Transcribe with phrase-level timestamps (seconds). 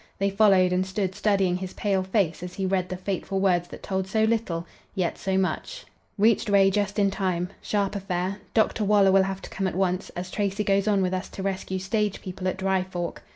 [0.17, 3.83] They followed and stood studying his pale face as he read the fateful words that
[3.83, 5.85] told so little, yet so much:
[6.17, 7.49] Reached Ray just in time.
[7.61, 8.37] Sharp affair.
[8.55, 8.83] Dr.
[8.83, 11.77] Waller will have to come at once, as Tracy goes on with us to rescue
[11.77, 13.21] stage people at Dry Fork.